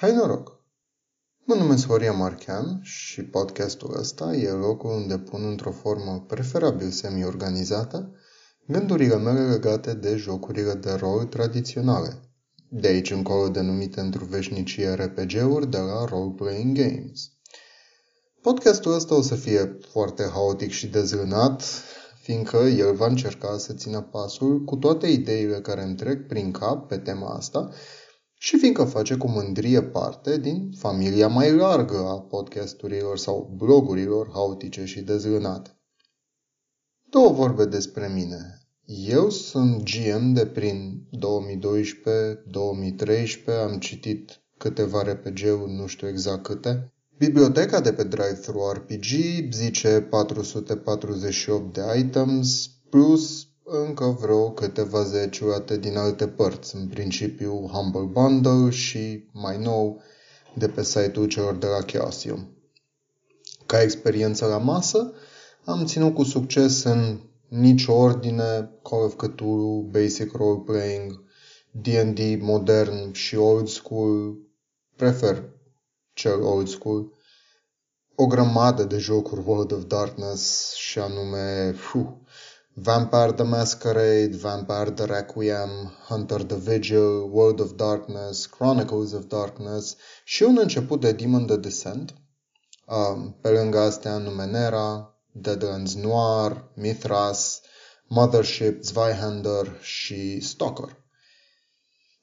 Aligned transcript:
Hai 0.00 0.12
noroc! 0.12 0.60
Mă 1.44 1.54
numesc 1.54 1.86
Horia 1.86 2.12
Marchean 2.12 2.80
și 2.82 3.22
podcastul 3.22 3.96
ăsta 3.98 4.32
e 4.34 4.50
locul 4.50 4.90
unde 4.90 5.18
pun 5.18 5.44
într-o 5.44 5.70
formă 5.70 6.24
preferabil 6.26 6.90
semi-organizată 6.90 8.12
gândurile 8.66 9.16
mele 9.16 9.48
legate 9.48 9.94
de 9.94 10.16
jocurile 10.16 10.72
de 10.72 10.92
rol 10.92 11.24
tradiționale, 11.24 12.20
de 12.68 12.88
aici 12.88 13.10
încolo 13.10 13.48
denumite 13.48 14.00
într-o 14.00 14.24
veșnicie 14.24 14.94
RPG-uri 14.94 15.70
de 15.70 15.78
la 15.78 16.04
Role 16.04 16.34
Playing 16.36 16.76
Games. 16.76 17.30
Podcastul 18.42 18.94
ăsta 18.94 19.14
o 19.14 19.22
să 19.22 19.34
fie 19.34 19.78
foarte 19.90 20.22
haotic 20.32 20.70
și 20.70 20.86
dezlânat, 20.86 21.62
fiindcă 22.20 22.56
el 22.56 22.94
va 22.94 23.06
încerca 23.06 23.58
să 23.58 23.72
țină 23.72 24.00
pasul 24.00 24.64
cu 24.64 24.76
toate 24.76 25.06
ideile 25.06 25.60
care 25.60 25.82
îmi 25.82 25.96
trec 25.96 26.26
prin 26.26 26.50
cap 26.50 26.88
pe 26.88 26.98
tema 26.98 27.28
asta 27.28 27.70
și 28.42 28.58
fiindcă 28.58 28.84
face 28.84 29.16
cu 29.16 29.28
mândrie 29.28 29.82
parte 29.82 30.38
din 30.38 30.72
familia 30.76 31.28
mai 31.28 31.52
largă 31.52 31.96
a 31.96 32.20
podcasturilor 32.20 33.18
sau 33.18 33.52
blogurilor 33.56 34.30
haotice 34.32 34.84
și 34.84 35.00
dezlânate. 35.00 35.70
Două 37.10 37.28
vorbe 37.32 37.64
despre 37.64 38.08
mine. 38.14 38.60
Eu 38.86 39.30
sunt 39.30 39.82
GM 39.82 40.32
de 40.32 40.46
prin 40.46 41.06
2012-2013, 41.16 41.20
am 43.64 43.78
citit 43.78 44.40
câteva 44.56 45.02
RPG-uri, 45.02 45.72
nu 45.72 45.86
știu 45.86 46.08
exact 46.08 46.42
câte. 46.42 46.92
Biblioteca 47.18 47.80
de 47.80 47.92
pe 47.92 48.04
Drive-Thru 48.04 48.72
RPG 48.72 49.04
zice 49.52 50.00
448 50.00 51.72
de 51.72 51.98
items, 51.98 52.70
plus 52.90 53.49
încă 53.72 54.04
vreo 54.20 54.50
câteva 54.50 55.02
zeciuate 55.02 55.76
din 55.76 55.96
alte 55.96 56.28
părți, 56.28 56.76
în 56.76 56.88
principiu 56.88 57.66
Humble 57.66 58.00
Bundle 58.00 58.70
și, 58.70 59.28
mai 59.32 59.58
nou, 59.58 60.02
de 60.54 60.68
pe 60.68 60.82
site-ul 60.82 61.26
celor 61.26 61.56
de 61.56 61.66
la 61.66 61.82
Chaosium. 61.82 62.48
Ca 63.66 63.82
experiență 63.82 64.46
la 64.46 64.58
masă, 64.58 65.12
am 65.64 65.86
ținut 65.86 66.14
cu 66.14 66.22
succes 66.22 66.82
în 66.82 67.20
nicio 67.48 67.92
ordine 67.92 68.70
Call 68.82 69.02
of 69.02 69.14
Cthulhu, 69.14 69.88
Basic 69.90 70.32
Role 70.32 70.62
Playing, 70.64 71.24
D&D 71.70 72.40
modern 72.40 73.12
și 73.12 73.36
old 73.36 73.68
school, 73.68 74.38
prefer 74.96 75.44
cel 76.12 76.42
old 76.42 76.68
school, 76.68 77.12
o 78.14 78.26
grămadă 78.26 78.84
de 78.84 78.98
jocuri 78.98 79.42
World 79.46 79.72
of 79.72 79.84
Darkness 79.84 80.74
și 80.74 80.98
anume 80.98 81.72
fuh, 81.72 82.08
Vampire 82.76 83.32
the 83.32 83.44
Masquerade, 83.44 84.36
Vampire 84.36 84.92
the 84.92 85.06
Requiem, 85.06 85.90
Hunter 86.08 86.44
the 86.44 86.56
Vigil, 86.56 87.28
World 87.28 87.60
of 87.60 87.76
Darkness, 87.76 88.46
Chronicles 88.46 89.12
of 89.12 89.26
Darkness 89.26 89.96
și 90.24 90.42
un 90.42 90.58
început 90.58 91.00
de 91.00 91.12
Demon 91.12 91.46
the 91.46 91.56
Descent. 91.56 92.14
Um, 92.86 93.36
pe 93.40 93.48
lângă 93.48 93.78
astea 93.78 94.18
Numenera, 94.18 95.14
Deadlands 95.32 95.94
Noir, 95.94 96.70
Mithras, 96.74 97.60
Mothership, 98.06 98.82
Zweihander 98.82 99.78
și 99.80 100.40
Stalker. 100.40 100.96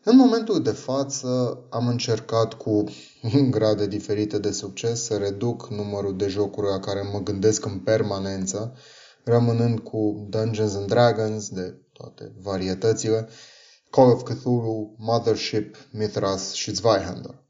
În 0.03 0.15
momentul 0.15 0.61
de 0.61 0.71
față 0.71 1.59
am 1.69 1.87
încercat 1.87 2.53
cu 2.53 2.83
grade 3.49 3.87
diferite 3.87 4.39
de 4.39 4.51
succes 4.51 5.03
să 5.03 5.17
reduc 5.17 5.69
numărul 5.69 6.17
de 6.17 6.27
jocuri 6.27 6.67
la 6.67 6.79
care 6.79 7.01
mă 7.01 7.19
gândesc 7.19 7.65
în 7.65 7.79
permanență 7.79 8.77
rămânând 9.27 9.79
cu 9.79 10.27
Dungeons 10.29 10.75
and 10.75 10.87
Dragons 10.87 11.49
de 11.49 11.81
toate 11.93 12.31
varietățile, 12.41 13.27
Call 13.89 14.11
of 14.11 14.23
Cthulhu, 14.23 14.95
Mothership, 14.97 15.75
Mithras 15.91 16.53
și 16.53 16.73
Zweihander. 16.73 17.45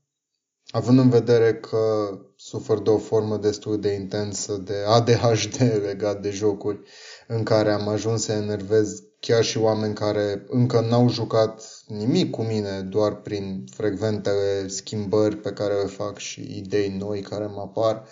Având 0.70 1.00
în 1.00 1.10
vedere 1.10 1.56
că 1.56 2.10
sufăr 2.36 2.82
de 2.82 2.90
o 2.90 2.98
formă 2.98 3.38
destul 3.38 3.80
de 3.80 3.94
intensă 3.94 4.58
de 4.58 4.76
ADHD 4.88 5.56
legat 5.88 6.22
de 6.22 6.30
jocuri 6.30 6.80
în 7.28 7.44
care 7.44 7.72
am 7.72 7.88
ajuns 7.88 8.24
să 8.24 8.32
enervez 8.32 9.04
chiar 9.20 9.44
și 9.44 9.58
oameni 9.58 9.94
care 9.94 10.46
încă 10.48 10.80
n-au 10.80 11.10
jucat 11.10 11.84
nimic 11.88 12.32
cu 12.32 12.42
mine, 12.42 12.82
doar 12.82 13.16
prin 13.16 13.64
frecventele 13.76 14.68
schimbări 14.68 15.38
pe 15.38 15.52
care 15.52 15.74
le 15.74 15.88
fac 15.88 16.18
și 16.18 16.58
idei 16.58 16.90
noi 16.90 17.22
care 17.22 17.46
mă 17.46 17.62
apar, 17.62 18.08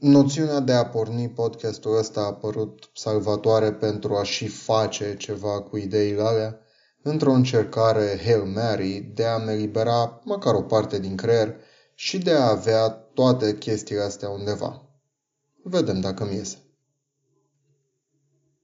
Noțiunea 0.00 0.60
de 0.60 0.72
a 0.72 0.86
porni 0.86 1.28
podcastul 1.28 1.96
ăsta 1.96 2.20
a 2.20 2.24
apărut 2.24 2.90
salvatoare 2.94 3.72
pentru 3.72 4.16
a 4.16 4.22
și 4.22 4.46
face 4.46 5.16
ceva 5.16 5.60
cu 5.60 5.76
ideile 5.76 6.22
alea, 6.22 6.60
într-o 7.02 7.32
încercare 7.32 8.20
Hail 8.24 8.42
Mary 8.42 9.00
de 9.14 9.24
a-mi 9.24 9.50
elibera 9.50 10.20
măcar 10.24 10.54
o 10.54 10.62
parte 10.62 10.98
din 10.98 11.16
creier 11.16 11.56
și 11.94 12.18
de 12.18 12.30
a 12.30 12.48
avea 12.48 12.88
toate 12.88 13.58
chestiile 13.58 14.02
astea 14.02 14.28
undeva. 14.28 14.82
Vedem 15.62 16.00
dacă 16.00 16.24
mi 16.24 16.34
iese. 16.34 16.67